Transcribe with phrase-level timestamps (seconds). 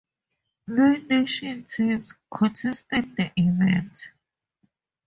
[0.65, 4.07] Nine nation teams contested the event.